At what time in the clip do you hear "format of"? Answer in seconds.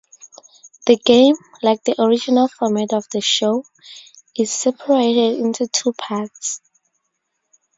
2.47-3.05